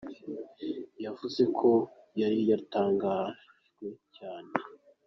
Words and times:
Yavuze 1.05 1.43
ko 1.59 1.69
yari 2.21 2.39
yatangajwe 2.51 3.87
cyane. 4.17 4.51